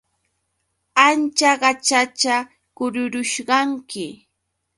[1.07, 4.07] Ancha qaćhachakurusqanki.